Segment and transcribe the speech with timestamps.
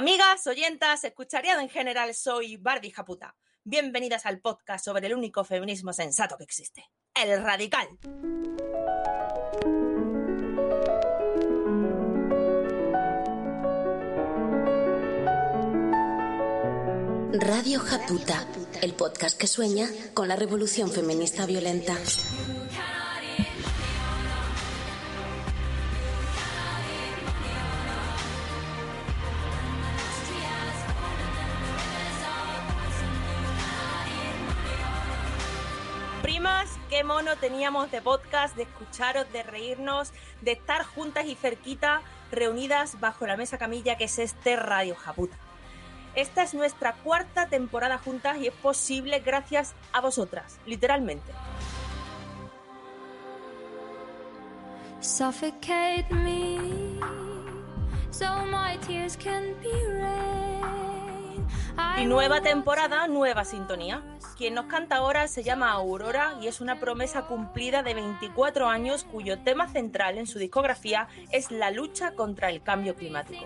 [0.00, 3.36] Amigas, oyentas, escuchariado en general, soy Barbie Japuta.
[3.64, 7.86] Bienvenidas al podcast sobre el único feminismo sensato que existe, el radical.
[17.34, 18.46] Radio Japuta,
[18.80, 21.94] el podcast que sueña con la revolución feminista violenta.
[37.04, 43.26] Mono teníamos de podcast, de escucharos, de reírnos, de estar juntas y cerquita, reunidas bajo
[43.26, 45.36] la mesa camilla que es este Radio Japuta.
[46.14, 51.32] Esta es nuestra cuarta temporada juntas y es posible gracias a vosotras, literalmente.
[55.00, 57.00] Suffocate me
[58.10, 60.79] so my tears can be rain.
[61.98, 64.02] Y nueva temporada, nueva sintonía.
[64.36, 69.04] Quien nos canta ahora se llama Aurora y es una promesa cumplida de 24 años
[69.04, 73.44] cuyo tema central en su discografía es la lucha contra el cambio climático.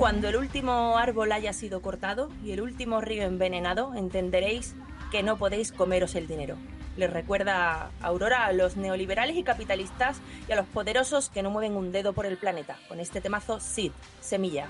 [0.00, 4.74] Cuando el último árbol haya sido cortado y el último río envenenado, entenderéis
[5.10, 6.56] que no podéis comeros el dinero.
[6.96, 11.76] Les recuerda Aurora a los neoliberales y capitalistas y a los poderosos que no mueven
[11.76, 14.68] un dedo por el planeta, con este temazo Seed, Semilla.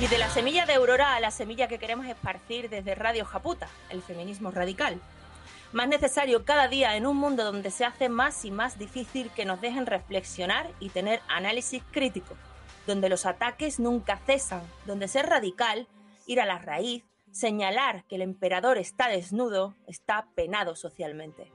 [0.00, 3.68] Y de la semilla de Aurora a la semilla que queremos esparcir desde Radio Japuta,
[3.90, 4.98] el feminismo radical.
[5.72, 9.44] Más necesario cada día en un mundo donde se hace más y más difícil que
[9.44, 12.34] nos dejen reflexionar y tener análisis crítico,
[12.88, 15.86] donde los ataques nunca cesan, donde ser radical,
[16.26, 21.52] ir a la raíz, señalar que el emperador está desnudo, está penado socialmente.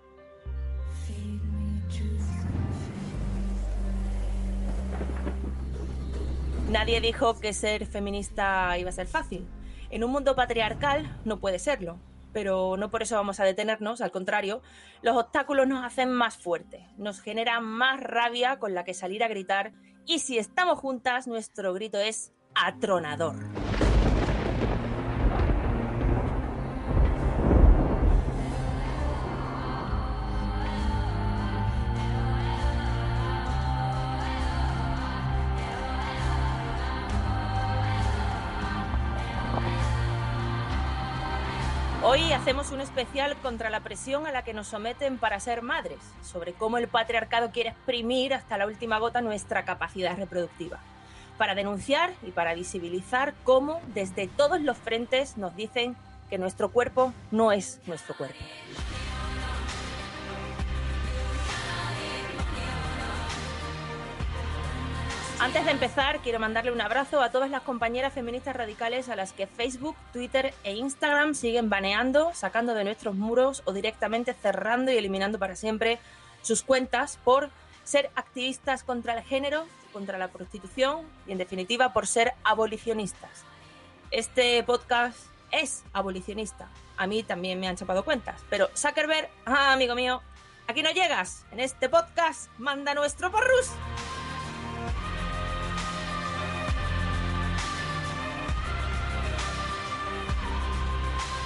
[6.69, 9.45] Nadie dijo que ser feminista iba a ser fácil.
[9.89, 11.99] En un mundo patriarcal no puede serlo,
[12.35, 14.61] pero no por eso vamos a detenernos, al contrario,
[15.01, 19.29] los obstáculos nos hacen más fuertes, nos generan más rabia con la que salir a
[19.29, 19.71] gritar
[20.05, 23.37] y si estamos juntas, nuestro grito es atronador.
[42.45, 46.53] Hacemos un especial contra la presión a la que nos someten para ser madres, sobre
[46.53, 50.77] cómo el patriarcado quiere exprimir hasta la última gota nuestra capacidad reproductiva,
[51.39, 55.95] para denunciar y para visibilizar cómo desde todos los frentes nos dicen
[56.29, 58.37] que nuestro cuerpo no es nuestro cuerpo.
[65.37, 69.33] Antes de empezar, quiero mandarle un abrazo a todas las compañeras feministas radicales a las
[69.33, 74.97] que Facebook, Twitter e Instagram siguen baneando, sacando de nuestros muros o directamente cerrando y
[74.97, 75.99] eliminando para siempre
[76.41, 77.49] sus cuentas por
[77.83, 83.43] ser activistas contra el género, contra la prostitución y, en definitiva, por ser abolicionistas.
[84.11, 85.19] Este podcast
[85.51, 86.69] es abolicionista.
[86.95, 88.41] A mí también me han chapado cuentas.
[88.49, 90.21] Pero Zuckerberg, ah, amigo mío,
[90.67, 91.45] aquí no llegas.
[91.51, 93.69] En este podcast manda nuestro porrus.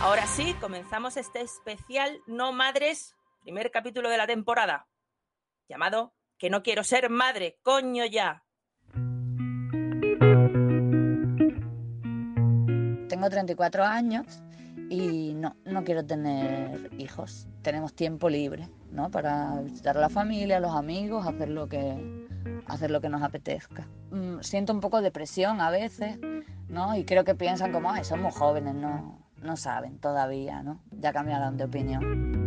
[0.02, 4.88] Ahora sí, comenzamos este especial No Madres, primer capítulo de la temporada,
[5.68, 8.46] llamado Que no quiero ser madre, coño ya.
[13.10, 14.42] Tengo 34 años
[14.90, 17.50] y no, no quiero tener hijos.
[17.62, 19.12] Tenemos tiempo libre, ¿no?
[19.12, 22.26] Para visitar a la familia, a los amigos, hacer lo que,
[22.68, 23.86] hacer lo que nos apetezca.
[24.12, 26.18] Mm, Siento un poco de presión a veces,
[26.70, 26.96] ¿no?
[26.96, 30.80] Y creo que piensan como, ay, somos jóvenes, no, no saben todavía, ¿no?
[30.92, 32.40] Ya cambiaron de opinión.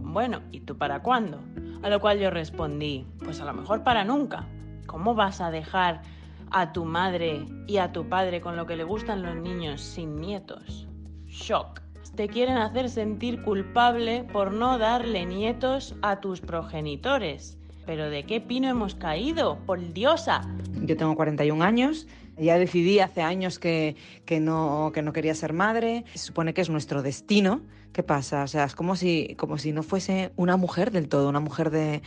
[0.00, 1.40] Bueno, ¿y tú para cuándo?
[1.82, 4.46] A lo cual yo respondí, pues a lo mejor para nunca.
[4.86, 6.02] ¿Cómo vas a dejar
[6.50, 10.16] a tu madre y a tu padre con lo que le gustan los niños sin
[10.16, 10.86] nietos?
[11.26, 11.80] Shock.
[12.14, 17.58] Te quieren hacer sentir culpable por no darle nietos a tus progenitores.
[17.86, 19.58] ¿Pero de qué pino hemos caído?
[19.66, 20.42] ¡Por diosa!
[20.82, 22.06] Yo tengo 41 años
[22.36, 26.04] Ya decidí hace años que, que, no, que no quería ser madre.
[26.14, 27.62] Se supone que es nuestro destino.
[27.92, 28.42] ¿Qué pasa?
[28.42, 31.70] O sea, es como si, como si no fuese una mujer del todo, una mujer
[31.70, 32.02] de,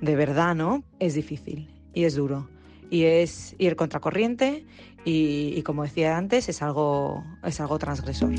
[0.00, 0.84] de verdad, ¿no?
[1.00, 2.48] Es difícil y es duro.
[2.90, 4.64] Y es ir contracorriente
[5.04, 8.32] y, y como decía antes, es algo, es algo transgresor.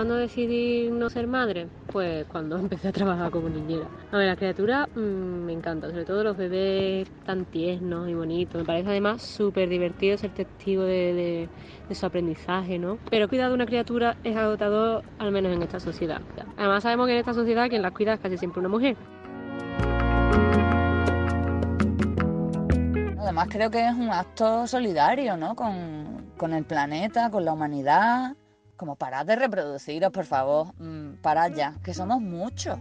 [0.00, 1.68] ¿Cuándo decidí no ser madre?
[1.92, 3.84] Pues cuando empecé a trabajar como niñera.
[4.10, 8.62] A ver, la criatura mmm, me encanta, sobre todo los bebés tan tiernos y bonitos.
[8.62, 11.48] Me parece además súper divertido ser testigo de, de,
[11.86, 12.96] de, su aprendizaje, ¿no?
[13.10, 16.22] Pero cuidar de una criatura es agotador, al menos en esta sociedad.
[16.56, 18.96] Además sabemos que en esta sociedad quien las cuida es casi siempre una mujer.
[23.18, 25.54] Además creo que es un acto solidario, ¿no?
[25.54, 28.34] Con, con el planeta, con la humanidad
[28.80, 32.78] como parad de reproduciros, por favor, mm, parad ya, que somos muchos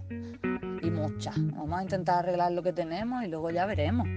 [0.81, 1.35] y muchas.
[1.37, 4.07] Vamos a intentar arreglar lo que tenemos y luego ya veremos.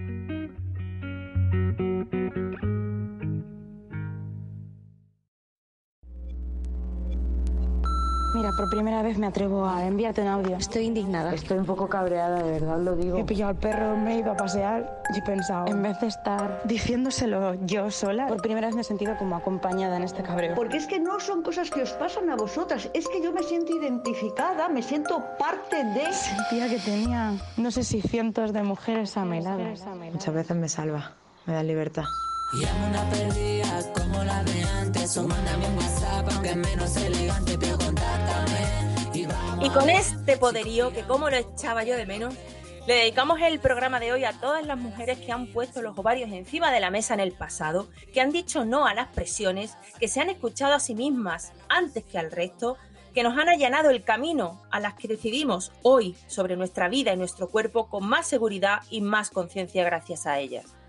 [8.43, 10.56] Mira, por primera vez me atrevo a enviarte un audio.
[10.56, 11.33] Estoy indignada.
[11.33, 13.17] Estoy un poco cabreada, de verdad lo digo.
[13.17, 16.09] He pillado al perro, me he ido a pasear y he pensado, en vez de
[16.09, 20.56] estar diciéndoselo yo sola, por primera vez me he sentido como acompañada en este cabreo.
[20.56, 23.44] Porque es que no son cosas que os pasan a vosotras, es que yo me
[23.44, 26.12] siento identificada, me siento parte de...
[26.12, 29.62] Sentía que tenía, no sé si cientos de mujeres a mi lado.
[30.11, 31.12] Muchas veces me salva,
[31.47, 32.06] me da libertad.
[32.54, 33.08] Y una
[33.94, 35.19] como la de antes.
[36.54, 36.96] Menos
[39.62, 42.34] y con este poderío, que como lo echaba yo de menos,
[42.87, 46.31] le dedicamos el programa de hoy a todas las mujeres que han puesto los ovarios
[46.32, 50.08] encima de la mesa en el pasado, que han dicho no a las presiones, que
[50.08, 52.76] se han escuchado a sí mismas antes que al resto,
[53.14, 57.16] que nos han allanado el camino, a las que decidimos hoy sobre nuestra vida y
[57.16, 60.81] nuestro cuerpo con más seguridad y más conciencia gracias a ellas.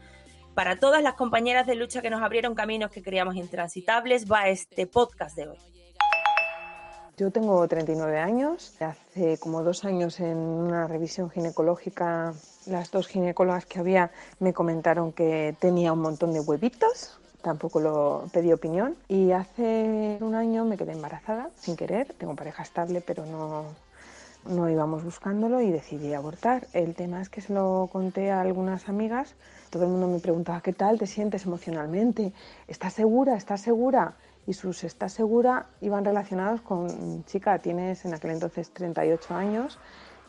[0.56, 4.86] Para todas las compañeras de lucha que nos abrieron caminos que creíamos intransitables, va este
[4.86, 5.58] podcast de hoy.
[7.18, 8.76] Yo tengo 39 años.
[8.80, 12.34] Hace como dos años en una revisión ginecológica,
[12.68, 17.20] las dos ginecólogas que había me comentaron que tenía un montón de huevitos.
[17.42, 18.96] Tampoco lo pedí opinión.
[19.08, 22.14] Y hace un año me quedé embarazada sin querer.
[22.14, 23.66] Tengo pareja estable, pero no,
[24.46, 26.68] no íbamos buscándolo y decidí abortar.
[26.74, 29.36] El tema es que se lo conté a algunas amigas.
[29.74, 32.31] Todo el mundo me preguntaba, ¿qué tal te sientes emocionalmente?
[32.68, 33.36] ¿Estás segura?
[33.36, 34.14] ¿Estás segura?
[34.46, 35.66] Y sus ¿estás segura?
[35.81, 39.80] iban relacionados con, chica, tienes en aquel entonces 38 años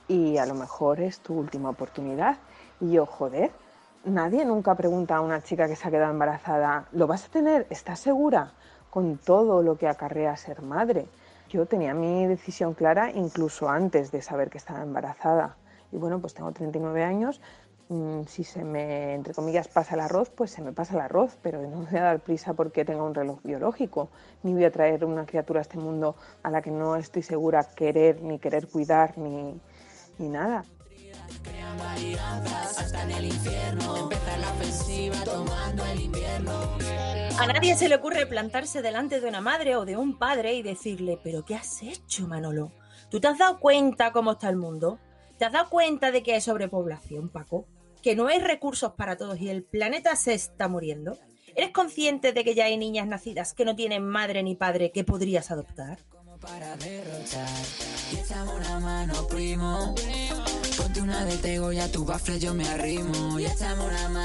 [0.09, 2.39] y a lo mejor es tu última oportunidad.
[2.81, 3.51] Y yo, joder,
[4.07, 7.67] nadie nunca pregunta a una chica que se ha quedado embarazada, ¿lo vas a tener?
[7.69, 8.55] ¿Estás segura?
[8.89, 11.07] Con todo lo que acarrea ser madre.
[11.51, 15.57] Yo tenía mi decisión clara incluso antes de saber que estaba embarazada.
[15.93, 17.41] Y bueno, pues tengo 39 años.
[18.27, 21.61] Si se me, entre comillas, pasa el arroz, pues se me pasa el arroz, pero
[21.63, 24.09] no voy a dar prisa porque tenga un reloj biológico,
[24.43, 27.63] ni voy a traer una criatura a este mundo a la que no estoy segura
[27.63, 29.61] querer, ni querer cuidar, ni,
[30.19, 30.65] ni nada.
[37.39, 40.63] A nadie se le ocurre plantarse delante de una madre o de un padre y
[40.63, 42.73] decirle, pero ¿qué has hecho, Manolo?
[43.11, 44.99] ¿Tú te has dado cuenta cómo está el mundo?
[45.39, 47.67] ¿Te has dado cuenta de que hay sobrepoblación, Paco?
[48.05, 51.19] ¿Que no hay recursos para todos y el planeta se está muriendo?
[51.57, 55.05] ¿Eres consciente de que ya hay niñas nacidas que no tienen madre ni padre que
[55.05, 56.01] podrías adoptar?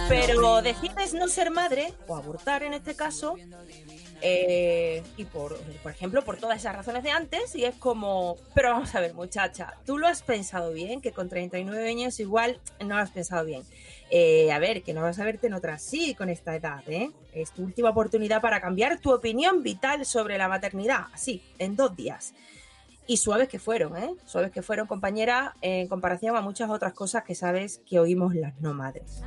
[0.09, 3.37] Pero decides no ser madre, o abortar en este caso,
[4.21, 8.71] eh, y por, por ejemplo, por todas esas razones de antes, y es como, pero
[8.71, 12.95] vamos a ver, muchacha, tú lo has pensado bien, que con 39 años igual no
[12.95, 13.63] lo has pensado bien.
[14.11, 17.11] Eh, a ver, que no vas a verte en otra sí con esta edad, ¿eh?
[17.33, 21.95] Es tu última oportunidad para cambiar tu opinión vital sobre la maternidad, así, en dos
[21.95, 22.33] días.
[23.05, 24.15] Y suaves que fueron, ¿eh?
[24.25, 28.59] Suaves que fueron, compañera, en comparación a muchas otras cosas que sabes que oímos las
[28.61, 29.21] no madres.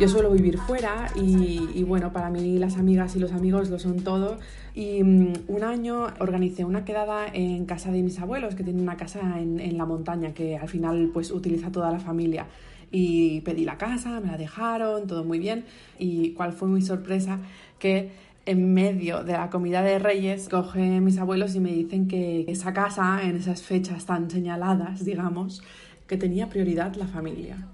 [0.00, 4.00] Yo suelo vivir fuera y, bueno, para mí las amigas y los amigos lo son
[4.00, 4.38] todo.
[4.74, 8.96] Y um, un año organicé una quedada en casa de mis abuelos, que tienen una
[8.96, 12.46] casa en, en la montaña que al final pues utiliza toda la familia
[12.90, 15.66] y pedí la casa, me la dejaron, todo muy bien.
[15.98, 17.38] Y cuál fue mi sorpresa,
[17.78, 18.10] que
[18.46, 22.72] en medio de la comida de Reyes, cogen mis abuelos y me dicen que esa
[22.72, 25.62] casa, en esas fechas tan señaladas, digamos,
[26.06, 27.68] que tenía prioridad la familia.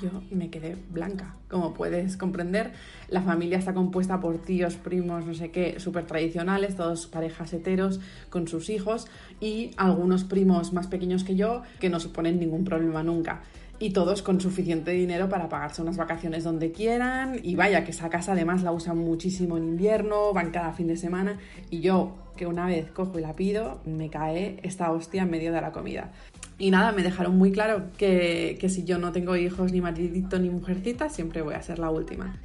[0.00, 1.36] Yo me quedé blanca.
[1.48, 2.72] Como puedes comprender,
[3.08, 8.00] la familia está compuesta por tíos, primos, no sé qué, súper tradicionales, todos parejas heteros
[8.28, 9.06] con sus hijos
[9.40, 13.42] y algunos primos más pequeños que yo que no suponen ningún problema nunca.
[13.78, 17.38] Y todos con suficiente dinero para pagarse unas vacaciones donde quieran.
[17.42, 20.96] Y vaya, que esa casa además la usan muchísimo en invierno, van cada fin de
[20.96, 21.38] semana.
[21.68, 25.52] Y yo, que una vez cojo y la pido, me cae esta hostia en medio
[25.52, 26.10] de la comida.
[26.58, 30.38] Y nada, me dejaron muy claro que, que si yo no tengo hijos, ni maridito,
[30.38, 32.40] ni mujercita, siempre voy a ser la última.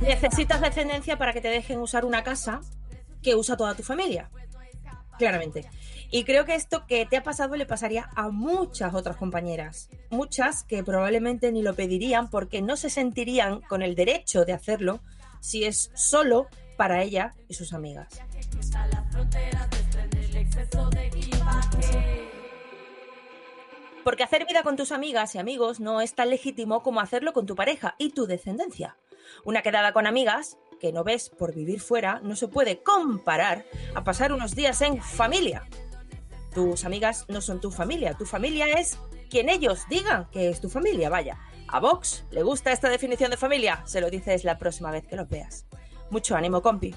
[0.00, 2.60] Necesitas descendencia para que te dejen usar una casa
[3.22, 4.28] que usa toda tu familia.
[5.18, 5.64] Claramente.
[6.10, 9.88] Y creo que esto que te ha pasado le pasaría a muchas otras compañeras.
[10.10, 15.00] Muchas que probablemente ni lo pedirían porque no se sentirían con el derecho de hacerlo
[15.44, 16.48] si es solo
[16.78, 18.08] para ella y sus amigas.
[24.02, 27.44] Porque hacer vida con tus amigas y amigos no es tan legítimo como hacerlo con
[27.44, 28.96] tu pareja y tu descendencia.
[29.44, 34.02] Una quedada con amigas que no ves por vivir fuera no se puede comparar a
[34.02, 35.68] pasar unos días en familia.
[36.54, 38.98] Tus amigas no son tu familia, tu familia es
[39.28, 41.38] quien ellos digan que es tu familia, vaya.
[41.74, 45.16] A Vox le gusta esta definición de familia, se lo dices la próxima vez que
[45.16, 45.66] los veas.
[46.08, 46.94] Mucho ánimo, compi.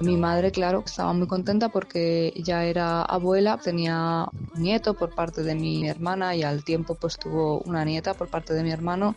[0.00, 5.42] Mi madre, claro, estaba muy contenta porque ya era abuela, tenía un nieto por parte
[5.42, 9.14] de mi hermana y al tiempo pues tuvo una nieta por parte de mi hermano.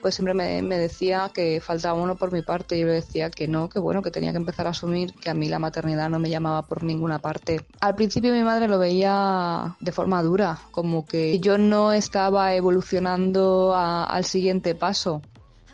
[0.00, 3.46] Pues siempre me, decía que faltaba uno por mi parte y yo le decía que
[3.48, 6.18] no, que bueno, que tenía que empezar a asumir que a mí la maternidad no
[6.18, 7.60] me llamaba por ninguna parte.
[7.80, 13.74] Al principio mi madre lo veía de forma dura, como que yo no estaba evolucionando
[13.74, 15.20] a- al siguiente paso.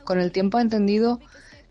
[0.04, 1.21] Con el tiempo he entendido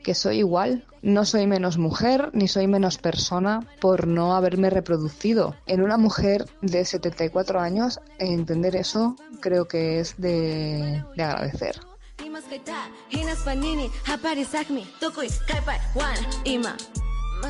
[0.03, 0.85] que soy igual.
[1.01, 5.55] No soy menos mujer ni soy menos persona por no haberme reproducido.
[5.67, 11.75] En una mujer de 74 años, entender eso creo que es de agradecer.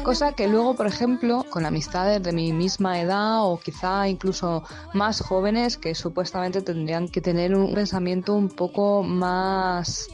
[0.04, 5.22] Cosa que luego, por ejemplo, con amistades de mi misma edad o quizá incluso más
[5.22, 10.08] jóvenes que supuestamente tendrían que tener un pensamiento un poco más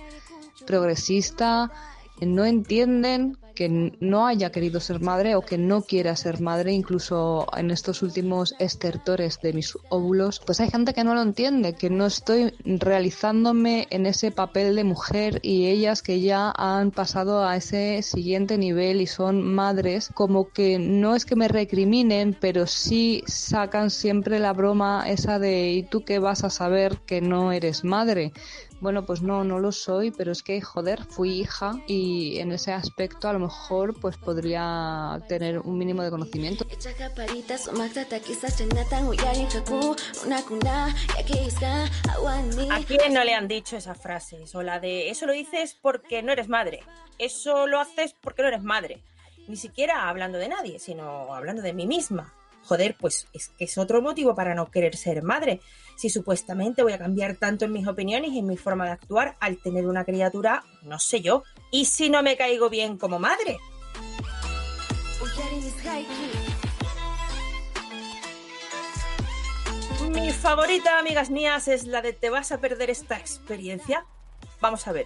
[0.66, 1.72] progresista,
[2.22, 7.46] no entienden que no haya querido ser madre o que no quiera ser madre, incluso
[7.56, 11.92] en estos últimos estertores de mis óvulos, pues hay gente que no lo entiende, que
[11.92, 17.56] no estoy realizándome en ese papel de mujer y ellas que ya han pasado a
[17.56, 23.24] ese siguiente nivel y son madres, como que no es que me recriminen, pero sí
[23.28, 27.84] sacan siempre la broma esa de ¿y tú qué vas a saber que no eres
[27.84, 28.34] madre?
[28.82, 32.74] Bueno, pues no, no lo soy, pero es que, joder, fui hija y en ese
[32.74, 36.66] aspecto a lo mejor pues podría tener un mínimo de conocimiento.
[42.72, 44.56] ¿A quién no le han dicho esas frases?
[44.56, 46.80] O la de eso lo dices porque no eres madre.
[47.20, 49.04] Eso lo haces porque no eres madre.
[49.48, 52.34] Ni siquiera hablando de nadie, sino hablando de mí misma.
[52.64, 55.62] Joder, pues es que es otro motivo para no querer ser madre.
[55.96, 59.36] Si supuestamente voy a cambiar tanto en mis opiniones y en mi forma de actuar
[59.40, 61.44] al tener una criatura, no sé yo.
[61.72, 63.58] ¿Y si no me caigo bien como madre?
[70.10, 74.06] Mi favorita, amigas mías, es la de te vas a perder esta experiencia.
[74.60, 75.06] Vamos a ver.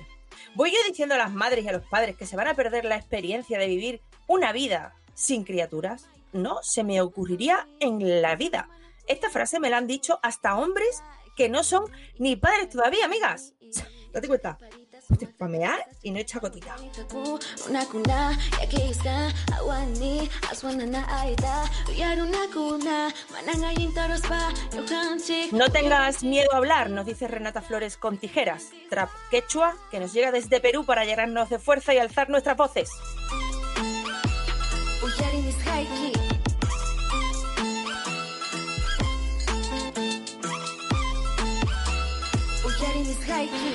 [0.55, 2.85] Voy yo diciendo a las madres y a los padres que se van a perder
[2.85, 6.07] la experiencia de vivir una vida sin criaturas.
[6.33, 8.69] No se me ocurriría en la vida.
[9.07, 11.03] Esta frase me la han dicho hasta hombres
[11.35, 11.85] que no son
[12.17, 13.53] ni padres todavía, amigas.
[14.13, 14.57] Date cuenta.
[15.11, 16.75] Esto es pamear y no echa gotita.
[25.51, 28.71] No tengas miedo a hablar, nos dice Renata Flores con tijeras.
[28.89, 32.89] Trap quechua que nos llega desde Perú para llenarnos de fuerza y alzar nuestras voces.
[35.15, 36.11] Uyarin is haiki.
[42.65, 43.71] Uyarin is haiki.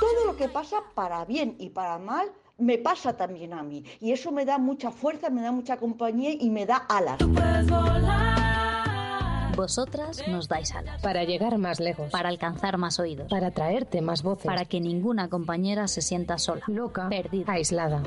[0.00, 3.84] Todo lo que pasa para bien y para mal me pasa también a mí.
[4.00, 7.18] Y eso me da mucha fuerza, me da mucha compañía y me da alas.
[9.56, 11.00] Vosotras nos dais alas.
[11.00, 12.10] Para llegar más lejos.
[12.10, 13.28] Para alcanzar más oídos.
[13.30, 14.44] Para traerte más voces.
[14.46, 16.62] Para que ninguna compañera se sienta sola.
[16.66, 17.08] Loca.
[17.08, 17.52] Perdida.
[17.52, 18.02] Aislada.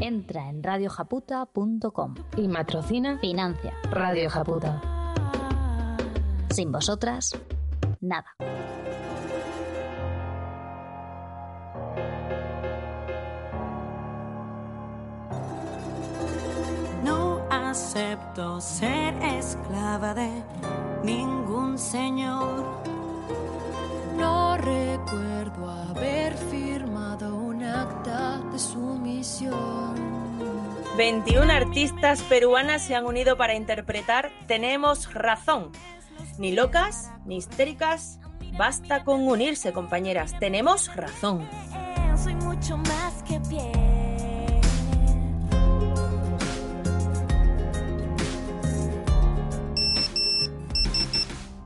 [0.00, 4.80] Entra en radiojaputa.com y matrocina Financia Radio Japuta.
[6.50, 7.38] Sin vosotras,
[8.00, 8.34] nada.
[17.72, 20.30] Acepto ser esclava de
[21.02, 22.66] ningún señor.
[24.14, 29.94] No recuerdo haber firmado un acta de sumisión.
[30.98, 35.72] 21 artistas peruanas se han unido para interpretar Tenemos razón.
[36.36, 38.20] Ni locas, ni histéricas,
[38.58, 40.38] basta con unirse, compañeras.
[40.38, 41.48] Tenemos razón.
[42.22, 43.81] Soy mucho más que piel.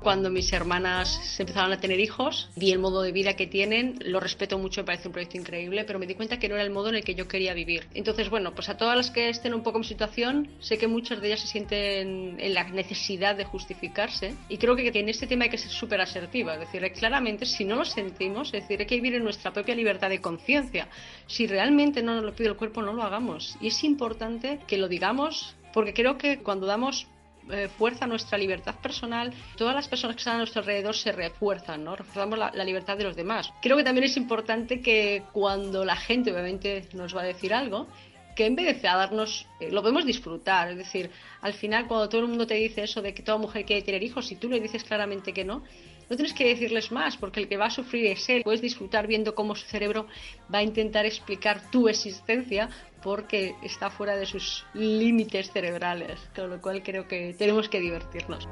[0.07, 3.99] Cuando mis hermanas se empezaron a tener hijos, vi el modo de vida que tienen,
[4.05, 6.63] lo respeto mucho, me parece un proyecto increíble, pero me di cuenta que no era
[6.63, 7.89] el modo en el que yo quería vivir.
[7.93, 10.87] Entonces, bueno, pues a todas las que estén un poco en mi situación, sé que
[10.87, 15.09] muchas de ellas se sienten en la necesidad de justificarse y creo que, que en
[15.09, 18.63] este tema hay que ser súper asertiva, es decir, claramente si no lo sentimos, es
[18.63, 20.87] decir, hay que vivir en nuestra propia libertad de conciencia.
[21.27, 23.57] Si realmente no nos lo pide el cuerpo, no lo hagamos.
[23.61, 27.09] Y es importante que lo digamos porque creo que cuando damos
[27.51, 31.85] eh, fuerza nuestra libertad personal, todas las personas que están a nuestro alrededor se refuerzan,
[31.85, 31.95] ¿no?
[31.95, 33.53] Reforzamos la, libertad de los demás.
[33.63, 37.87] Creo que también es importante que cuando la gente obviamente nos va a decir algo,
[38.35, 41.11] que en vez de darnos, eh, lo podemos disfrutar, es decir,
[41.41, 44.03] al final cuando todo el mundo te dice eso de que toda mujer quiere tener
[44.03, 45.63] hijos, si tú le dices claramente que no,
[46.09, 48.43] no tienes que decirles más, porque el que va a sufrir es él.
[48.45, 50.07] Puedes disfrutar viendo cómo su cerebro
[50.53, 52.69] va a intentar explicar tu existencia
[53.03, 58.49] porque está fuera de sus límites cerebrales, con lo cual creo que tenemos que divertirnos.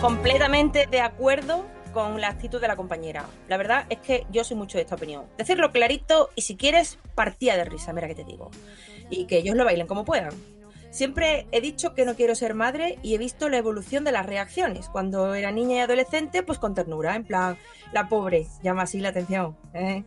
[0.00, 3.26] Completamente de acuerdo con la actitud de la compañera.
[3.48, 5.26] La verdad es que yo soy mucho de esta opinión.
[5.38, 8.50] Decirlo clarito y si quieres, partía de risa, mira que te digo.
[9.10, 10.32] Y que ellos lo bailen como puedan.
[10.92, 14.26] Siempre he dicho que no quiero ser madre y he visto la evolución de las
[14.26, 14.90] reacciones.
[14.90, 17.56] Cuando era niña y adolescente, pues con ternura, en plan,
[17.92, 19.56] la pobre, llama así la atención.
[19.72, 20.04] ¿eh?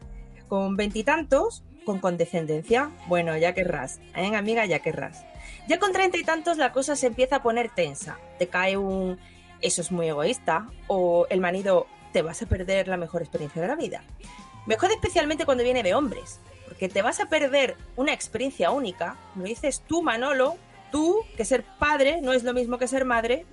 [0.48, 5.26] Con veintitantos, con condescendencia, bueno, ya querrás, ¿eh, amiga, ya querrás.
[5.68, 8.20] Ya con treinta y tantos la cosa se empieza a poner tensa.
[8.38, 9.18] Te cae un
[9.62, 13.68] eso es muy egoísta o el manido te vas a perder la mejor experiencia de
[13.68, 14.04] la vida.
[14.68, 19.44] Me especialmente cuando viene de hombres, porque te vas a perder una experiencia única, lo
[19.44, 20.58] dices tú, Manolo,
[20.92, 23.46] tú, que ser padre no es lo mismo que ser madre.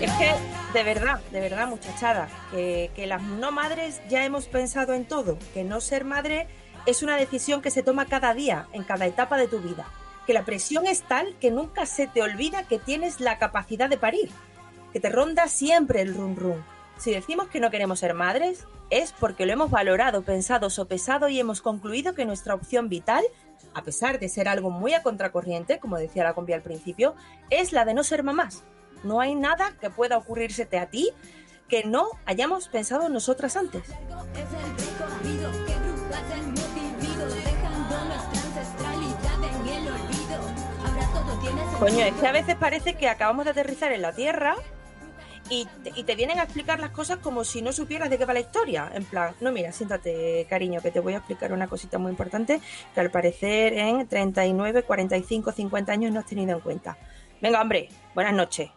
[0.00, 0.34] Es que,
[0.72, 5.38] de verdad, de verdad, muchachada, que, que las no madres ya hemos pensado en todo,
[5.52, 6.48] que no ser madre
[6.86, 9.86] es una decisión que se toma cada día, en cada etapa de tu vida.
[10.26, 13.98] Que la presión es tal que nunca se te olvida que tienes la capacidad de
[13.98, 14.30] parir,
[14.92, 16.62] que te ronda siempre el rum rum.
[17.00, 21.40] Si decimos que no queremos ser madres, es porque lo hemos valorado, pensado, sopesado y
[21.40, 23.24] hemos concluido que nuestra opción vital,
[23.72, 27.14] a pesar de ser algo muy a contracorriente, como decía la compi al principio,
[27.48, 28.64] es la de no ser mamás.
[29.02, 31.08] No hay nada que pueda ocurrírsete a ti
[31.68, 33.82] que no hayamos pensado nosotras antes.
[41.78, 44.56] Coño, es que a veces parece que acabamos de aterrizar en la Tierra
[45.50, 45.66] y
[46.04, 48.90] te, vienen a explicar las cosas como si no supieras de qué va la historia.
[48.94, 52.60] En plan, no, mira, siéntate, cariño, que te voy a explicar una cosita muy importante
[52.94, 56.96] que al parecer en 39, 45, 50 años no has tenido en cuenta.
[57.42, 58.70] Venga, hombre, buenas noches.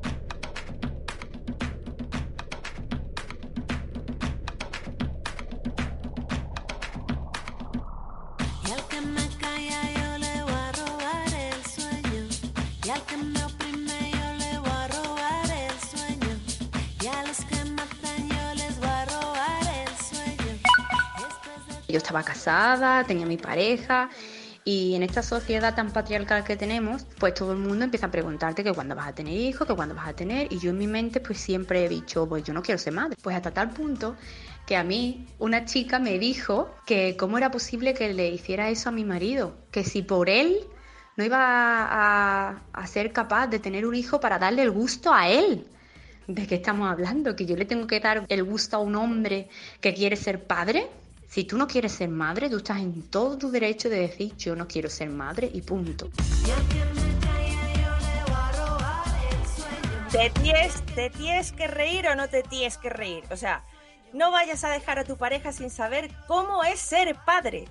[21.94, 24.10] Yo estaba casada, tenía mi pareja
[24.66, 28.64] y en esta sociedad tan patriarcal que tenemos, pues todo el mundo empieza a preguntarte
[28.64, 30.88] que cuándo vas a tener hijos, que cuándo vas a tener y yo en mi
[30.88, 33.16] mente pues siempre he dicho, pues yo no quiero ser madre.
[33.22, 34.16] Pues hasta tal punto
[34.66, 38.90] que a mí una chica me dijo que cómo era posible que le hiciera eso
[38.90, 40.62] a mi marido, que si por él
[41.16, 45.30] no iba a, a ser capaz de tener un hijo para darle el gusto a
[45.30, 45.68] él.
[46.26, 47.36] ¿De qué estamos hablando?
[47.36, 49.48] ¿Que yo le tengo que dar el gusto a un hombre
[49.80, 50.90] que quiere ser padre?
[51.34, 54.56] Si tú no quieres ser madre, tú estás en todo tu derecho de decir yo
[54.56, 56.12] no quiero ser madre y punto.
[60.12, 63.24] ¿Te tienes, ¿Te tienes que reír o no te tienes que reír?
[63.32, 63.64] O sea,
[64.14, 67.66] no vayas a dejar a tu pareja sin saber cómo es ser padre.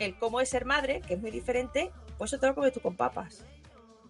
[0.00, 2.80] El cómo es ser madre, que es muy diferente, pues eso te lo comes tú
[2.80, 3.44] con papas.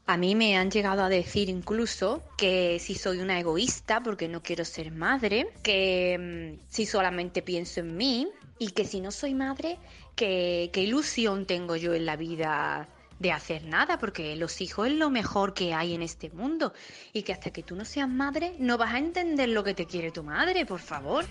[0.07, 4.43] A mí me han llegado a decir incluso que si soy una egoísta porque no
[4.43, 9.35] quiero ser madre, que mm, si solamente pienso en mí y que si no soy
[9.35, 9.79] madre,
[10.15, 12.89] que qué ilusión tengo yo en la vida
[13.19, 16.73] de hacer nada, porque los hijos es lo mejor que hay en este mundo
[17.13, 19.87] y que hasta que tú no seas madre no vas a entender lo que te
[19.87, 21.25] quiere tu madre, por favor.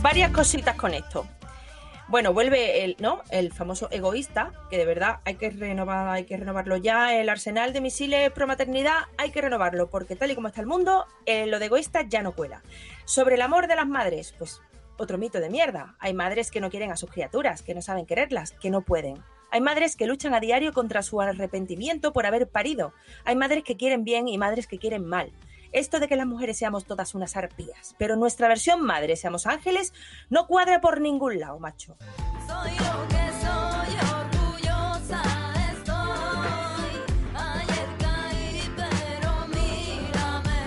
[0.00, 1.26] Varias cositas con esto.
[2.06, 3.22] Bueno, vuelve el, ¿no?
[3.30, 7.18] El famoso egoísta, que de verdad hay que renovar, hay que renovarlo ya.
[7.18, 10.66] El arsenal de misiles pro maternidad hay que renovarlo, porque tal y como está el
[10.66, 12.62] mundo, eh, lo de egoísta ya no cuela.
[13.06, 14.60] Sobre el amor de las madres, pues
[14.98, 15.96] otro mito de mierda.
[15.98, 19.22] Hay madres que no quieren a sus criaturas, que no saben quererlas, que no pueden.
[19.50, 22.92] Hay madres que luchan a diario contra su arrepentimiento por haber parido.
[23.24, 25.32] Hay madres que quieren bien y madres que quieren mal.
[25.74, 29.92] Esto de que las mujeres seamos todas unas arpías, pero nuestra versión madre seamos ángeles,
[30.30, 31.96] no cuadra por ningún lado, macho.
[32.46, 35.20] Soy yo que soy orgullosa
[35.72, 37.02] estoy.
[37.34, 40.58] Ayer caí, pero mírame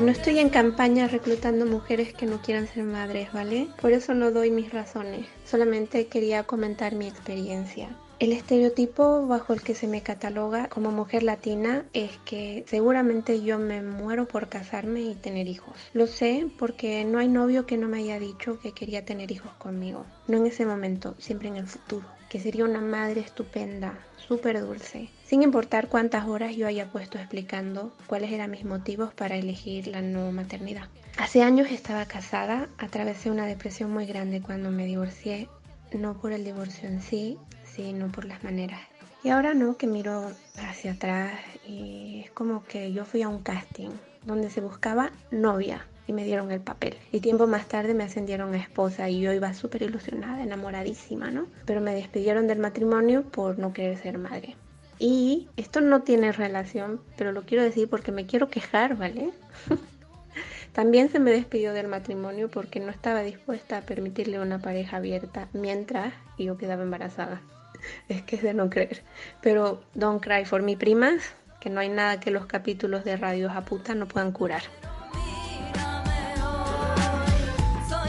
[0.00, 0.04] hoy.
[0.04, 3.68] No estoy en campaña reclutando mujeres que no quieran ser madres, ¿vale?
[3.80, 5.24] Por eso no doy mis razones.
[5.44, 7.90] Solamente quería comentar mi experiencia.
[8.20, 13.60] El estereotipo bajo el que se me cataloga como mujer latina es que seguramente yo
[13.60, 15.76] me muero por casarme y tener hijos.
[15.92, 19.52] Lo sé porque no hay novio que no me haya dicho que quería tener hijos
[19.58, 20.04] conmigo.
[20.26, 22.04] No en ese momento, siempre en el futuro.
[22.28, 25.10] Que sería una madre estupenda, súper dulce.
[25.24, 30.02] Sin importar cuántas horas yo haya puesto explicando cuáles eran mis motivos para elegir la
[30.02, 30.88] no maternidad.
[31.18, 35.48] Hace años estaba casada, atravesé una depresión muy grande cuando me divorcié.
[35.92, 37.38] No por el divorcio en sí,
[37.78, 38.80] sino por las maneras.
[39.22, 41.32] Y ahora no, que miro hacia atrás
[41.66, 43.90] y es como que yo fui a un casting
[44.24, 46.96] donde se buscaba novia y me dieron el papel.
[47.12, 51.46] Y tiempo más tarde me ascendieron a esposa y yo iba súper ilusionada, enamoradísima, ¿no?
[51.66, 54.56] Pero me despidieron del matrimonio por no querer ser madre.
[54.98, 59.30] Y esto no tiene relación, pero lo quiero decir porque me quiero quejar, ¿vale?
[60.72, 65.48] También se me despidió del matrimonio porque no estaba dispuesta a permitirle una pareja abierta
[65.52, 67.40] mientras yo quedaba embarazada.
[68.08, 69.02] Es que es de no creer.
[69.40, 73.50] Pero don't cry for me, primas, que no hay nada que los capítulos de Radio
[73.50, 74.62] Japuta no puedan curar.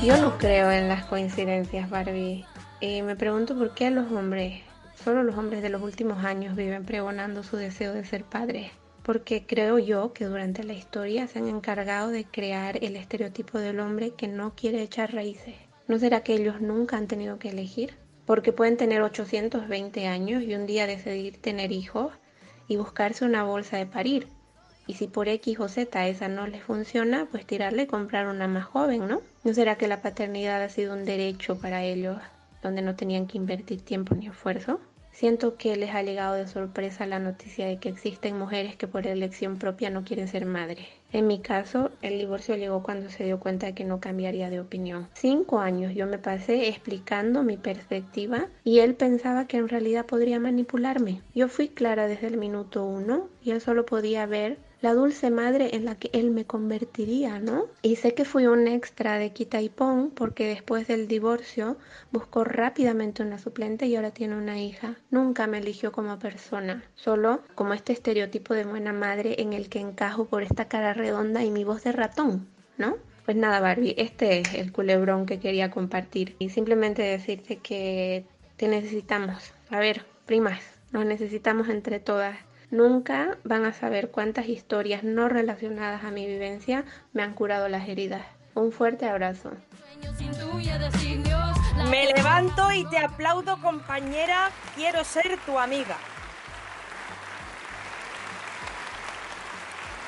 [0.02, 2.46] Yo no creo en las coincidencias, Barbie.
[2.80, 4.62] Y me pregunto por qué los hombres,
[5.04, 8.72] solo los hombres de los últimos años viven pregonando su deseo de ser padres.
[9.04, 13.82] Porque creo yo que durante la historia se han encargado de crear el estereotipo del
[13.82, 15.56] hombre que no quiere echar raíces.
[15.89, 17.96] ¿No será que ellos nunca han tenido que elegir?
[18.30, 22.13] Porque pueden tener 820 años y un día decidir tener hijos
[22.68, 24.28] y buscarse una bolsa de parir.
[24.86, 28.48] Y si por X o Z esa no les funciona, pues tirarle y comprar una
[28.48, 29.24] más joven, ¿no?
[29.44, 32.22] ¿No será que la paternidad ha sido un derecho para ellos
[32.62, 34.80] donde no tenían que invertir tiempo ni esfuerzo?
[35.20, 39.06] Siento que les ha llegado de sorpresa la noticia de que existen mujeres que por
[39.06, 40.88] elección propia no quieren ser madres.
[41.12, 44.62] En mi caso, el divorcio llegó cuando se dio cuenta de que no cambiaría de
[44.62, 45.10] opinión.
[45.16, 50.40] Cinco años yo me pasé explicando mi perspectiva y él pensaba que en realidad podría
[50.40, 51.22] manipularme.
[51.36, 55.76] Yo fui clara desde el minuto uno y él solo podía ver la dulce madre
[55.76, 57.65] en la que él me convertiría, ¿no?
[57.82, 61.78] Y sé que fui un extra de quita y pon porque después del divorcio
[62.12, 64.96] buscó rápidamente una suplente y ahora tiene una hija.
[65.12, 69.80] Nunca me eligió como persona, solo como este estereotipo de buena madre en el que
[69.80, 72.98] encajo por esta cara redonda y mi voz de ratón, ¿no?
[73.26, 78.26] Pues nada, Barbie, este es el culebrón que quería compartir y simplemente decirte que
[78.58, 79.54] te necesitamos.
[79.70, 80.62] A ver, primas,
[80.92, 82.36] nos necesitamos entre todas.
[82.72, 87.88] Nunca van a saber cuántas historias no relacionadas a mi vivencia me han curado las
[87.90, 88.22] heridas.
[88.54, 89.52] Un fuerte abrazo.
[91.90, 94.52] Me levanto y te aplaudo, compañera.
[94.76, 95.98] Quiero ser tu amiga.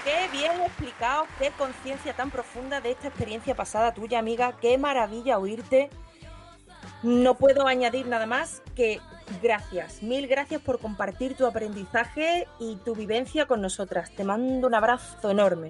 [0.03, 4.57] Qué bien explicado, qué conciencia tan profunda de esta experiencia pasada tuya, amiga.
[4.59, 5.89] Qué maravilla oírte.
[7.03, 8.99] No puedo añadir nada más que
[9.41, 14.11] gracias, mil gracias por compartir tu aprendizaje y tu vivencia con nosotras.
[14.11, 15.69] Te mando un abrazo enorme.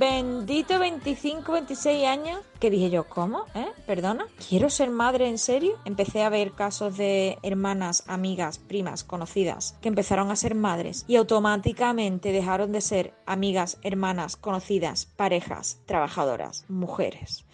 [0.00, 3.44] Bendito 25, 26 años, que dije yo, ¿cómo?
[3.54, 3.66] ¿Eh?
[3.86, 4.26] ¿Perdona?
[4.48, 5.74] ¿Quiero ser madre en serio?
[5.84, 11.16] Empecé a ver casos de hermanas, amigas, primas, conocidas, que empezaron a ser madres y
[11.16, 17.44] automáticamente dejaron de ser amigas, hermanas, conocidas, parejas, trabajadoras, mujeres,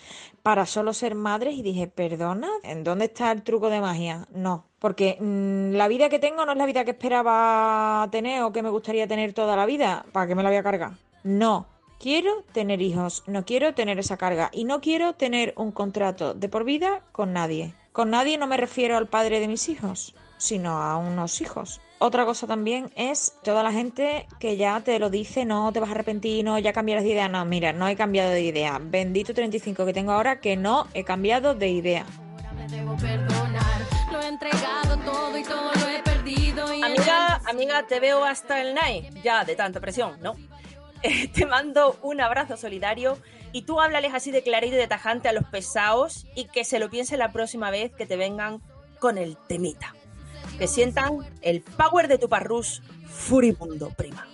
[0.45, 2.49] para solo ser madres y dije, ¿perdona?
[2.63, 4.29] ¿En dónde está el truco de magia?
[4.33, 8.53] No, Porque mm, la vida que tengo no es la vida que esperaba tener o
[8.53, 10.07] que me gustaría tener toda la vida.
[10.13, 10.93] ¿Para qué me la voy a cargar?
[11.25, 11.75] No.
[11.99, 16.49] Quiero tener hijos, no quiero tener esa carga y no quiero tener un contrato de
[16.49, 17.75] por vida con nadie.
[17.93, 21.81] Con nadie no me refiero al padre de mis hijos, sino a unos hijos.
[21.99, 25.89] Otra cosa también es toda la gente que ya te lo dice, no te vas
[25.89, 27.31] a arrepentir, no, ya cambiarás de idea.
[27.31, 28.79] No, mira, no he cambiado de idea.
[28.79, 32.05] Bendito 35 que tengo ahora que no he cambiado de idea.
[34.13, 36.75] Lo he entregado todo y todo lo he perdido.
[36.75, 39.15] Y Amiga, amiga, te veo hasta el night.
[39.25, 40.35] Ya, de tanta presión, ¿no?
[41.35, 43.19] Te mando un abrazo solidario
[43.53, 46.79] y tú háblales así de clarito y de tajante a los pesados y que se
[46.79, 48.61] lo piensen la próxima vez que te vengan
[48.99, 49.95] con el temita.
[50.59, 54.27] Que sientan el power de tu parrus furibundo, prima.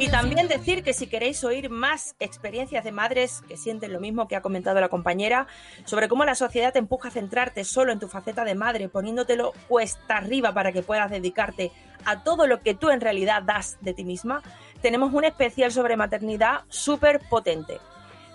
[0.00, 4.28] Y también decir que si queréis oír más experiencias de madres que sienten lo mismo
[4.28, 5.46] que ha comentado la compañera,
[5.84, 9.52] sobre cómo la sociedad te empuja a centrarte solo en tu faceta de madre, poniéndotelo
[9.68, 11.70] cuesta arriba para que puedas dedicarte
[12.06, 14.42] a todo lo que tú en realidad das de ti misma,
[14.80, 17.76] tenemos un especial sobre maternidad súper potente.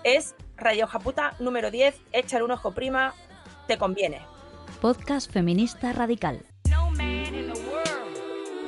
[0.04, 3.12] Es Radio Japuta número 10, échale un ojo prima,
[3.66, 4.20] te conviene.
[4.80, 6.46] Podcast feminista radical.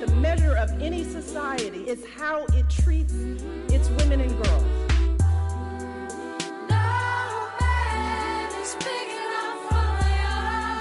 [0.09, 3.13] The measure of any society is how it treats
[3.69, 4.65] its women and girls.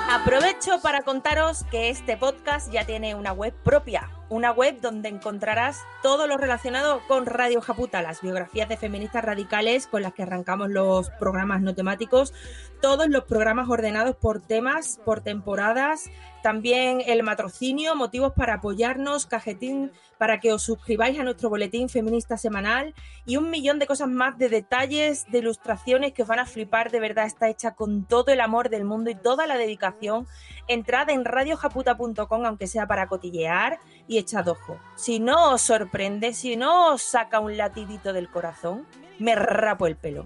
[0.10, 5.84] Aprovecho para contaros que este podcast ya tiene una web propia, una web donde encontrarás
[6.02, 10.70] todo lo relacionado con Radio Japuta, las biografías de feministas radicales con las que arrancamos
[10.70, 12.34] los programas no temáticos,
[12.82, 16.10] todos los programas ordenados por temas, por temporadas,
[16.48, 22.38] también el matrocinio, motivos para apoyarnos, cajetín para que os suscribáis a nuestro boletín feminista
[22.38, 22.94] semanal
[23.26, 26.92] y un millón de cosas más de detalles, de ilustraciones que os van a flipar.
[26.92, 30.26] De verdad, está hecha con todo el amor del mundo y toda la dedicación.
[30.68, 34.80] Entrad en radiojaputa.com, aunque sea para cotillear, y echad ojo.
[34.96, 38.86] Si no os sorprende, si no os saca un latidito del corazón,
[39.20, 40.26] me rapo el pelo.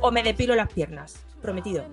[0.00, 1.24] O me depilo las piernas.
[1.42, 1.84] Prometido.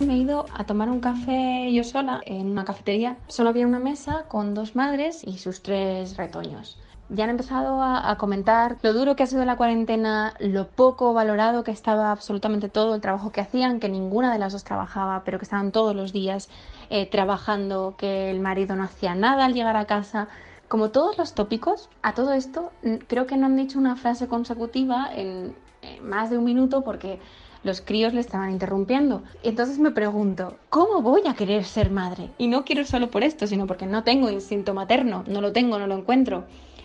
[0.00, 3.16] Me he ido a tomar un café yo sola en una cafetería.
[3.28, 6.78] Solo había una mesa con dos madres y sus tres retoños.
[7.14, 11.62] Ya han empezado a, comentar lo duro que ha sido la cuarentena, lo poco valorado
[11.62, 15.38] que estaba absolutamente todo el trabajo que hacían, que ninguna de las dos trabajaba, pero
[15.38, 16.48] que estaban todos los días
[16.88, 20.28] eh, trabajando, que el marido no hacía nada al llegar a casa.
[20.68, 22.72] Como todos los tópicos, a todo esto
[23.08, 27.18] creo que no han dicho una frase consecutiva en eh, más de un minuto porque
[27.64, 29.22] los críos le estaban interrumpiendo.
[29.42, 32.30] Entonces me pregunto, ¿cómo voy a querer ser madre?
[32.38, 35.78] Y no quiero solo por esto, sino porque no tengo instinto materno, no lo tengo,
[35.78, 36.44] no lo encuentro.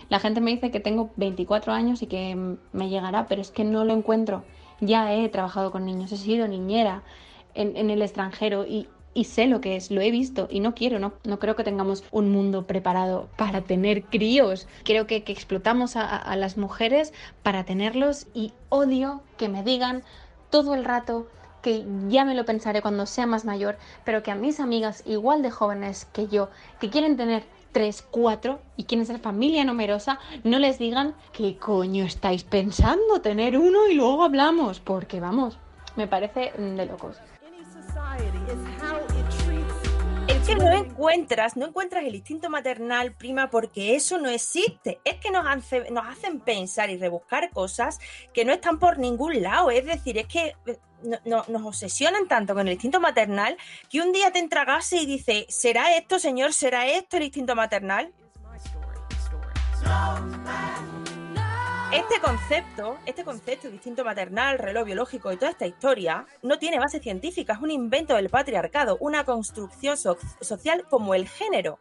[0.10, 2.36] La gente me dice que tengo 24 años y que
[2.72, 4.44] me llegará, pero es que no lo encuentro.
[4.80, 7.04] Ya he trabajado con niños, he sido niñera
[7.56, 10.76] en, en el extranjero y, y sé lo que es, lo he visto y no
[10.76, 14.68] quiero, no, no creo que tengamos un mundo preparado para tener críos.
[14.84, 17.12] Creo que, que explotamos a- a las mujeres
[17.44, 20.04] para tenerlos y odio que me digan
[20.52, 21.28] todo el rato
[21.62, 25.42] que ya me lo pensaré cuando sea más mayor, pero que a mis amigas igual
[25.42, 27.44] de jóvenes que yo, que quieren tener
[27.78, 33.56] tres, cuatro y quieren ser familia numerosa, no les digan qué coño estáis pensando tener
[33.56, 35.60] uno y luego hablamos, porque vamos,
[35.96, 37.18] me parece de locos.
[40.48, 45.00] Que no encuentras, no encuentras el instinto maternal, prima, porque eso no existe.
[45.04, 48.00] Es que nos, hace- nos hacen pensar y rebuscar cosas
[48.34, 49.70] que no están por ningún lado.
[49.72, 53.58] Es decir, es que eh, no- no- nos obsesionan tanto con el instinto maternal
[53.90, 56.54] que un día te entragase y dice, ¿será esto, señor?
[56.54, 58.14] ¿Será esto el instinto maternal?
[61.94, 66.80] Este concepto, este concepto de instinto maternal, reloj biológico y toda esta historia no tiene
[66.80, 71.80] base científica, es un invento del patriarcado, una construcción so- social como el género.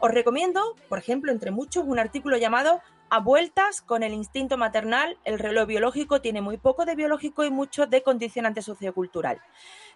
[0.00, 5.18] Os recomiendo, por ejemplo, entre muchos, un artículo llamado A vueltas con el instinto maternal,
[5.24, 9.40] el reloj biológico tiene muy poco de biológico y mucho de condicionante sociocultural.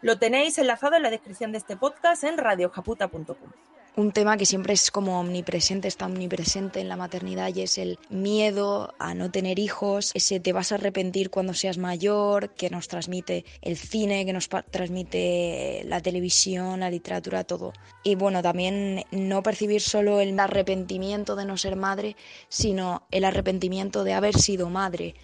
[0.02, 3.50] Lo tenéis enlazado en la descripción de este podcast en radiojaputa.com.
[3.98, 7.98] Un tema que siempre es como omnipresente, está omnipresente en la maternidad y es el
[8.10, 12.86] miedo a no tener hijos, ese te vas a arrepentir cuando seas mayor, que nos
[12.86, 17.72] transmite el cine, que nos transmite la televisión, la literatura, todo.
[18.04, 22.14] Y bueno, también no percibir solo el arrepentimiento de no ser madre,
[22.48, 25.16] sino el arrepentimiento de haber sido madre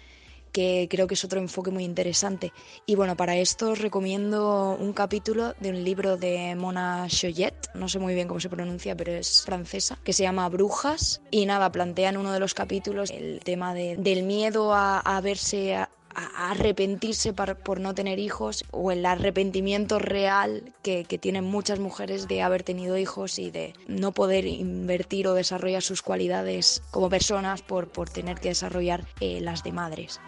[0.55, 2.53] que creo que es otro enfoque muy interesante.
[2.85, 7.89] Y bueno, para esto os recomiendo un capítulo de un libro de Mona Choyet, no
[7.89, 11.19] sé muy bien cómo se pronuncia, pero es francesa, que se llama Brujas.
[11.29, 15.19] Y nada, plantea en uno de los capítulos el tema de, del miedo a, a
[15.19, 21.43] verse a, a arrepentirse por, no tener hijos o el arrepentimiento real que, que, tienen
[21.43, 26.81] muchas mujeres de haber tenido hijos y de no poder invertir o desarrollar sus cualidades
[26.91, 30.21] como personas por, por tener que desarrollar eh, las de madres.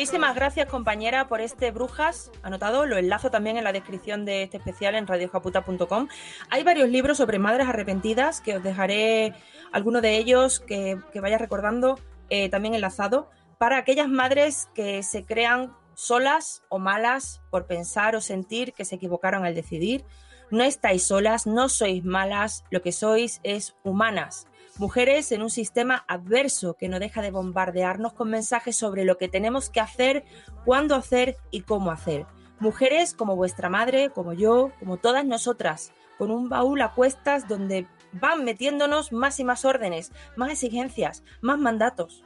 [0.00, 4.56] Muchísimas gracias compañera por este Brujas, anotado, lo enlazo también en la descripción de este
[4.56, 6.08] especial en radiojaputa.com.
[6.48, 9.34] Hay varios libros sobre madres arrepentidas que os dejaré
[9.72, 15.26] alguno de ellos que, que vaya recordando eh, también enlazado para aquellas madres que se
[15.26, 20.06] crean solas o malas por pensar o sentir que se equivocaron al decidir.
[20.50, 24.46] No estáis solas, no sois malas, lo que sois es humanas
[24.80, 29.28] Mujeres en un sistema adverso que no deja de bombardearnos con mensajes sobre lo que
[29.28, 30.24] tenemos que hacer,
[30.64, 32.24] cuándo hacer y cómo hacer.
[32.60, 37.88] Mujeres como vuestra madre, como yo, como todas nosotras, con un baúl a cuestas donde
[38.12, 42.24] van metiéndonos más y más órdenes, más exigencias, más mandatos.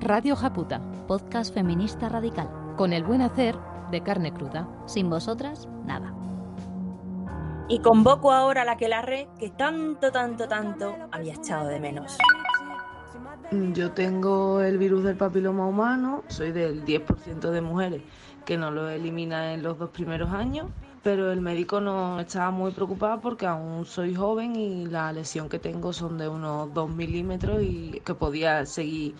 [0.00, 2.48] Radio Japuta, podcast feminista radical.
[2.78, 3.54] Con el buen hacer
[3.90, 4.66] de carne cruda.
[4.86, 6.17] Sin vosotras, nada.
[7.68, 11.78] Y convoco ahora a la que la re que tanto, tanto, tanto había echado de
[11.78, 12.16] menos.
[13.72, 18.02] Yo tengo el virus del papiloma humano, soy del 10% de mujeres
[18.44, 20.70] que no lo elimina en los dos primeros años,
[21.02, 25.58] pero el médico no estaba muy preocupado porque aún soy joven y la lesión que
[25.58, 29.14] tengo son de unos 2 milímetros y que podía seguir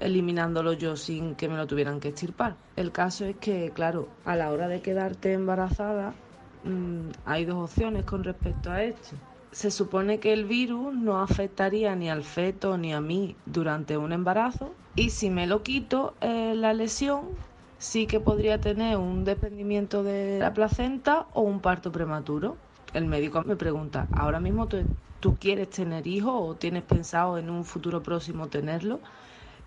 [0.00, 2.56] eliminándolo yo sin que me lo tuvieran que extirpar.
[2.74, 6.14] El caso es que, claro, a la hora de quedarte embarazada,
[6.62, 9.16] Mm, hay dos opciones con respecto a esto.
[9.50, 14.12] Se supone que el virus no afectaría ni al feto ni a mí durante un
[14.12, 17.38] embarazo y si me lo quito eh, la lesión
[17.78, 22.56] sí que podría tener un desprendimiento de la placenta o un parto prematuro.
[22.92, 24.84] El médico me pregunta, ¿ahora mismo tú,
[25.20, 29.02] tú quieres tener hijos o tienes pensado en un futuro próximo tenerlo?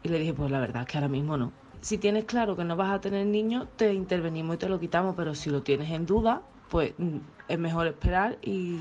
[0.04, 1.54] Y le dije, pues la verdad es que ahora mismo no.
[1.82, 5.16] Si tienes claro que no vas a tener niños, te intervenimos y te lo quitamos,
[5.16, 7.18] pero si lo tienes en duda, pues mm,
[7.50, 8.80] es mejor esperar y,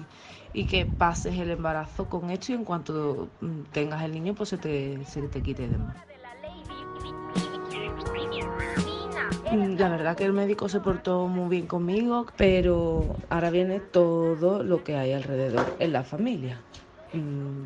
[0.54, 4.48] y, que pases el embarazo con esto y en cuanto mm, tengas el niño, pues
[4.48, 5.96] se te, se te quite de más.
[9.52, 14.62] Mm, la verdad que el médico se portó muy bien conmigo, pero ahora viene todo
[14.62, 16.60] lo que hay alrededor en la familia.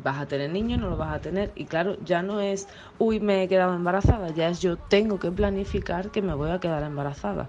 [0.03, 1.51] Vas a tener niños, no lo vas a tener.
[1.53, 5.31] Y claro, ya no es, uy, me he quedado embarazada, ya es yo tengo que
[5.31, 7.47] planificar que me voy a quedar embarazada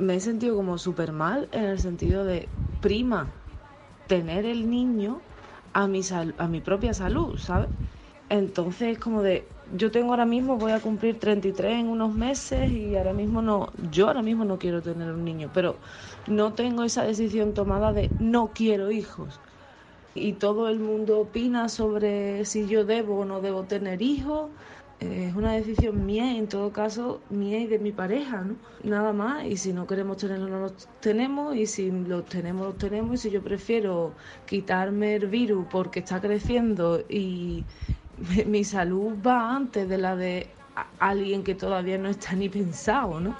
[0.00, 2.48] me he sentido como súper mal en el sentido de,
[2.80, 3.32] prima,
[4.06, 5.22] tener el niño
[5.72, 6.00] a mi,
[6.38, 7.70] a mi propia salud, ¿sabes?
[8.28, 12.96] Entonces, como de, yo tengo ahora mismo, voy a cumplir 33 en unos meses y
[12.96, 15.80] ahora mismo no, yo ahora mismo no quiero tener un niño, pero
[16.26, 19.40] no tengo esa decisión tomada de no quiero hijos.
[20.14, 24.52] Y todo el mundo opina sobre si yo debo o no debo tener hijos
[25.00, 28.56] es una decisión mía y en todo caso mía y de mi pareja, ¿no?
[28.84, 32.74] Nada más, y si no queremos tenerlo, no lo tenemos, y si lo tenemos, lo
[32.74, 34.12] tenemos, y si yo prefiero
[34.46, 37.64] quitarme el virus porque está creciendo y
[38.46, 40.50] mi salud va antes de la de
[40.98, 43.34] alguien que todavía no está ni pensado, ¿no?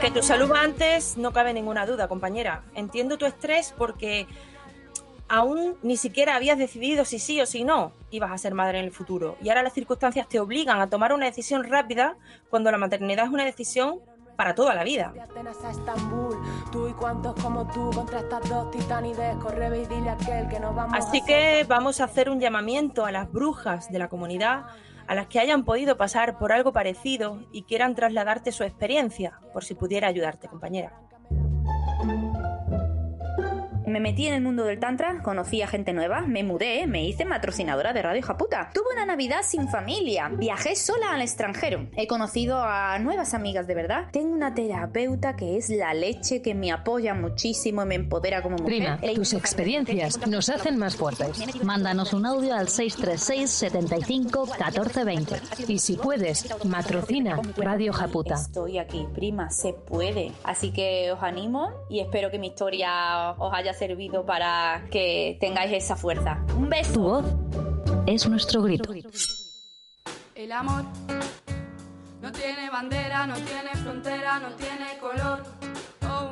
[0.00, 2.62] Que tu salud va antes, no cabe ninguna duda, compañera.
[2.74, 4.26] Entiendo tu estrés porque
[5.32, 8.84] aún ni siquiera habías decidido si sí o si no ibas a ser madre en
[8.84, 9.38] el futuro.
[9.42, 12.16] Y ahora las circunstancias te obligan a tomar una decisión rápida
[12.50, 14.00] cuando la maternidad es una decisión
[14.36, 15.14] para toda la vida.
[20.92, 24.66] Así que vamos a hacer un llamamiento a las brujas de la comunidad,
[25.06, 29.64] a las que hayan podido pasar por algo parecido y quieran trasladarte su experiencia, por
[29.64, 30.92] si pudiera ayudarte, compañera.
[33.92, 37.26] Me metí en el mundo del Tantra, conocí a gente nueva, me mudé, me hice
[37.26, 38.70] patrocinadora de Radio Japuta.
[38.72, 43.74] Tuve una Navidad sin familia, viajé sola al extranjero, he conocido a nuevas amigas de
[43.74, 44.06] verdad.
[44.10, 48.56] Tengo una terapeuta que es la leche, que me apoya muchísimo y me empodera como
[48.56, 48.96] mujer.
[48.98, 51.62] Prima, tus experiencias nos hacen más fuertes.
[51.62, 55.34] Mándanos un audio al 636 75 14 20.
[55.68, 58.36] Y si puedes, matrocina Radio Japuta.
[58.36, 60.32] Estoy aquí, prima, se puede.
[60.44, 63.81] Así que os animo y espero que mi historia os haya servido
[64.26, 66.38] para que tengáis esa fuerza.
[66.56, 66.92] Un beso.
[66.92, 67.24] Tu voz
[68.06, 68.92] es nuestro grito.
[70.34, 70.84] El amor
[72.20, 75.42] no tiene bandera, no tiene frontera, no tiene color.
[76.02, 76.30] Oh,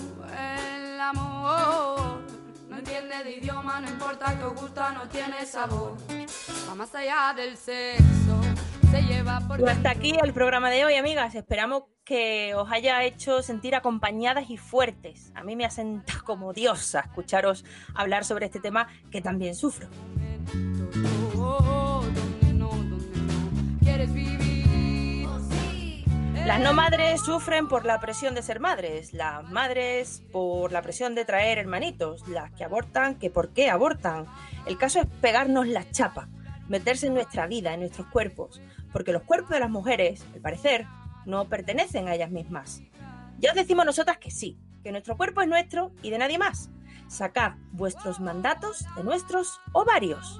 [1.00, 2.20] amor.
[2.68, 5.96] No entiende de idioma, no importa que os gusta, no tiene sabor.
[6.68, 8.39] Va más allá del sexo,
[8.90, 11.34] se lleva por Y hasta aquí el programa de hoy, amigas.
[11.34, 15.32] Esperamos que os haya hecho sentir acompañadas y fuertes.
[15.34, 17.64] A mí me ha sentado como diosa escucharos
[17.94, 19.88] hablar sobre este tema que también sufro.
[26.46, 31.14] Las no madres sufren por la presión de ser madres, las madres por la presión
[31.14, 34.26] de traer hermanitos, las que abortan, que por qué abortan.
[34.66, 36.28] El caso es pegarnos la chapa,
[36.68, 38.60] meterse en nuestra vida, en nuestros cuerpos,
[38.92, 40.86] porque los cuerpos de las mujeres, al parecer,
[41.26, 42.82] no pertenecen a ellas mismas.
[43.38, 46.70] Ya os decimos nosotras que sí, que nuestro cuerpo es nuestro y de nadie más.
[47.08, 50.38] Sacad vuestros mandatos de nuestros ovarios.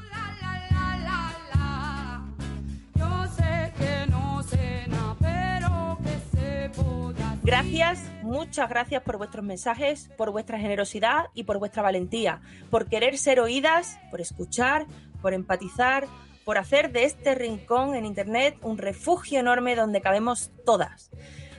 [7.42, 12.40] Gracias, muchas gracias por vuestros mensajes, por vuestra generosidad y por vuestra valentía,
[12.70, 14.86] por querer ser oídas, por escuchar,
[15.20, 16.06] por empatizar,
[16.50, 21.08] por hacer de este rincón en Internet un refugio enorme donde cabemos todas.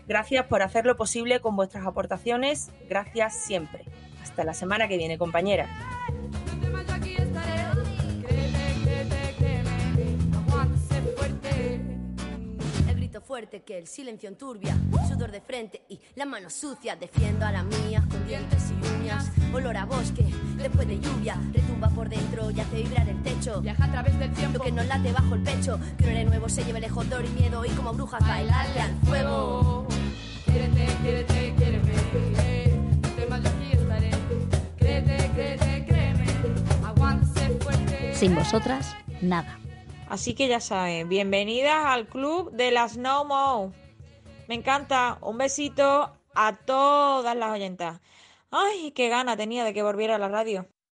[0.06, 2.72] Gracias por hacerlo posible con vuestras aportaciones.
[2.90, 3.86] Gracias siempre.
[4.22, 5.70] Hasta la semana que viene, compañeras.
[13.32, 14.76] Fuerte que el silencio enturbia,
[15.08, 16.98] sudor de frente y la mano sucia.
[16.98, 19.32] Defiendo a la mía con dientes y uñas.
[19.54, 20.26] Olor a bosque
[20.58, 23.62] después de lluvia, retumba por dentro y hace vibrar el techo.
[23.62, 24.58] Viaja a través del tiempo.
[24.58, 27.26] Lo que nos late bajo el pecho, que un aire nuevo se lleve lejos dolor
[27.26, 29.88] y miedo y como brujas bailarle al fuego.
[30.44, 31.94] Quiérete, quiérete, quiéreme.
[33.02, 34.12] No temas, yo aquí estaré.
[34.78, 36.26] Créete, créete, créeme.
[36.86, 38.14] Aguántese fuerte.
[38.14, 39.61] Sin vosotras, nada.
[40.12, 43.72] Así que ya saben, bienvenidas al club de las No Mo.
[44.50, 45.18] Me encanta.
[45.22, 48.02] Un besito a todas las oyentas.
[48.52, 50.68] Ay, qué gana tenía de que volviera a la radio.